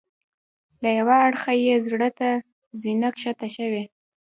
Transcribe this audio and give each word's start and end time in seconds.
له 0.81 0.89
یوه 0.99 1.15
اړخه 1.27 1.51
یې 1.63 1.75
زړه 1.87 2.09
ته 2.19 2.29
زینه 2.81 3.09
ښکته 3.21 3.47
شوې. 3.55 3.83